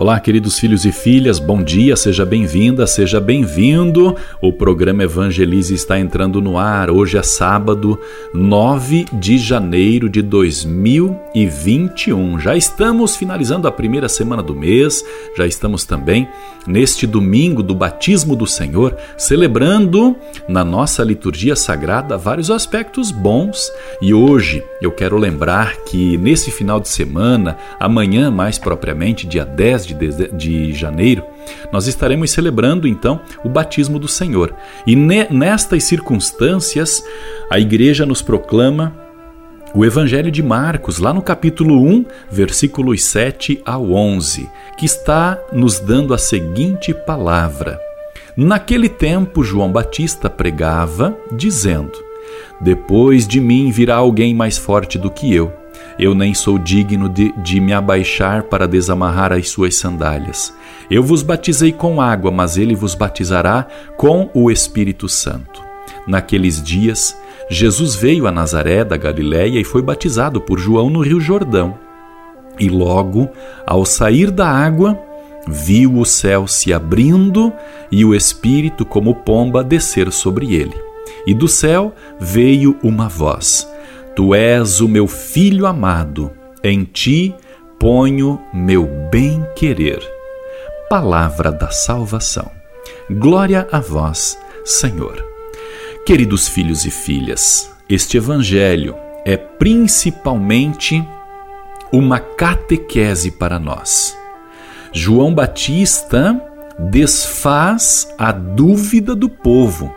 [0.00, 4.14] Olá, queridos filhos e filhas, bom dia, seja bem-vinda, seja bem-vindo.
[4.40, 6.88] O programa Evangelize está entrando no ar.
[6.88, 7.98] Hoje é sábado,
[8.32, 12.38] 9 de janeiro de 2021.
[12.38, 15.04] Já estamos finalizando a primeira semana do mês,
[15.36, 16.28] já estamos também
[16.68, 20.14] neste domingo do batismo do Senhor, celebrando
[20.46, 23.72] na nossa liturgia sagrada vários aspectos bons.
[24.02, 29.86] E hoje eu quero lembrar que nesse final de semana, amanhã mais propriamente, dia 10
[29.94, 31.24] de, de janeiro,
[31.72, 34.54] nós estaremos celebrando então o batismo do Senhor.
[34.86, 37.02] E ne, nestas circunstâncias,
[37.50, 38.94] a igreja nos proclama
[39.74, 45.78] o Evangelho de Marcos, lá no capítulo 1, versículos 7 ao 11, que está nos
[45.78, 47.78] dando a seguinte palavra.
[48.36, 51.92] Naquele tempo, João Batista pregava, dizendo:
[52.60, 55.52] Depois de mim virá alguém mais forte do que eu
[55.98, 60.54] eu nem sou digno de, de me abaixar para desamarrar as suas sandálias.
[60.90, 65.62] Eu vos batizei com água, mas ele vos batizará com o Espírito Santo.
[66.06, 67.16] Naqueles dias,
[67.50, 71.78] Jesus veio a Nazaré da Galiléia e foi batizado por João no Rio Jordão.
[72.58, 73.28] E logo,
[73.66, 74.98] ao sair da água,
[75.46, 77.52] viu o céu se abrindo
[77.90, 80.74] e o Espírito, como pomba, descer sobre ele.
[81.26, 83.68] E do céu veio uma voz:
[84.18, 86.32] Tu és o meu filho amado,
[86.64, 87.32] em ti
[87.78, 90.02] ponho meu bem-querer.
[90.90, 92.50] Palavra da salvação.
[93.08, 95.24] Glória a vós, Senhor.
[96.04, 101.00] Queridos filhos e filhas, este evangelho é principalmente
[101.92, 104.18] uma catequese para nós.
[104.92, 106.42] João Batista
[106.76, 109.94] desfaz a dúvida do povo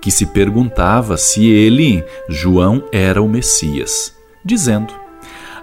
[0.00, 4.14] que se perguntava se ele, João, era o Messias,
[4.44, 4.94] dizendo: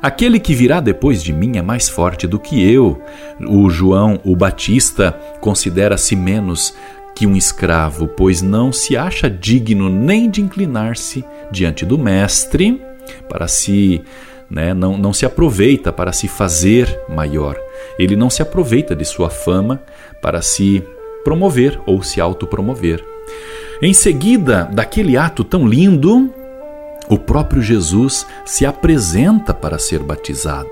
[0.01, 3.01] Aquele que virá depois de mim é mais forte do que eu.
[3.47, 6.75] O João, o Batista, considera-se menos
[7.15, 12.81] que um escravo, pois não se acha digno nem de inclinar-se diante do Mestre
[13.27, 14.03] para se.
[14.47, 17.57] Né, não, não se aproveita para se fazer maior.
[17.97, 19.81] Ele não se aproveita de sua fama
[20.21, 20.83] para se
[21.23, 23.03] promover ou se autopromover.
[23.81, 26.33] Em seguida daquele ato tão lindo,
[27.09, 30.71] o próprio Jesus se apresenta para ser batizado.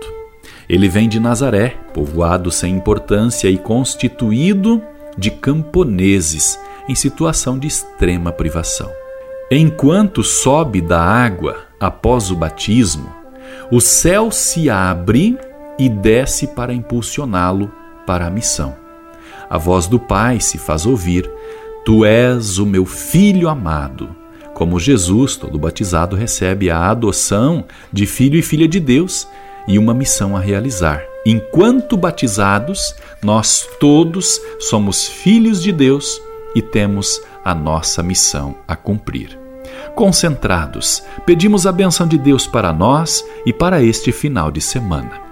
[0.69, 4.81] Ele vem de Nazaré, povoado sem importância e constituído
[5.17, 8.89] de camponeses em situação de extrema privação.
[9.51, 13.13] Enquanto sobe da água após o batismo,
[13.69, 15.37] o céu se abre
[15.77, 17.71] e desce para impulsioná-lo
[18.07, 18.75] para a missão.
[19.49, 21.29] A voz do Pai se faz ouvir
[21.85, 24.15] Tu és o meu filho amado.
[24.53, 29.27] Como Jesus, todo batizado, recebe a adoção de filho e filha de Deus
[29.67, 31.03] e uma missão a realizar.
[31.25, 36.21] Enquanto batizados, nós todos somos filhos de Deus
[36.55, 39.37] e temos a nossa missão a cumprir.
[39.95, 45.22] Concentrados, pedimos a benção de Deus para nós e para este final de semana.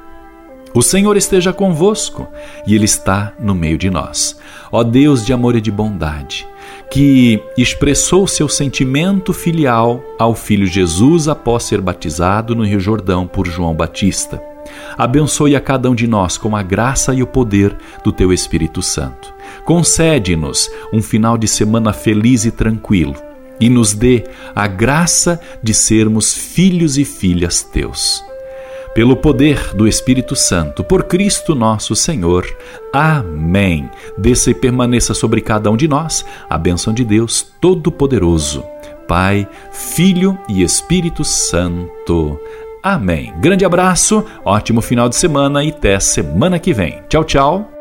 [0.74, 2.28] O Senhor esteja convosco
[2.66, 4.40] e Ele está no meio de nós.
[4.72, 6.48] Ó Deus de amor e de bondade,
[6.90, 13.48] que expressou seu sentimento filial ao Filho Jesus após ser batizado no Rio Jordão por
[13.48, 14.42] João Batista.
[14.98, 18.82] Abençoe a cada um de nós com a graça e o poder do Teu Espírito
[18.82, 19.34] Santo.
[19.66, 23.16] Concede-nos um final de semana feliz e tranquilo
[23.60, 24.24] e nos dê
[24.56, 28.31] a graça de sermos filhos e filhas Teus
[28.94, 32.46] pelo poder do Espírito Santo, por Cristo nosso Senhor.
[32.94, 33.90] Amém.
[34.18, 38.64] Desça e permaneça sobre cada um de nós a bênção de Deus Todo-Poderoso,
[39.08, 42.40] Pai, Filho e Espírito Santo.
[42.84, 43.34] Amém.
[43.40, 47.02] Grande abraço, ótimo final de semana e até semana que vem.
[47.08, 47.81] Tchau, tchau.